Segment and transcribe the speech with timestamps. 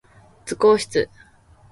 [0.47, 1.11] 図工室